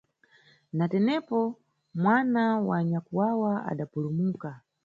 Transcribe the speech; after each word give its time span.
Na 0.73 0.85
tenepo, 0.91 1.39
mwana 2.01 2.43
wa 2.67 2.77
nyakwawa 2.89 3.53
adapulumuka. 3.71 4.51